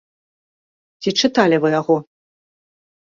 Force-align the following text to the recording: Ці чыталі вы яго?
Ці 1.05 1.09
чыталі 1.23 1.55
вы 1.67 1.73
яго? 1.79 1.95